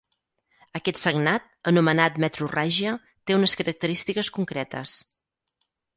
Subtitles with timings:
[0.79, 2.95] Aquest sagnat, anomenat metrorràgia,
[3.31, 4.95] té unes característiques concretes.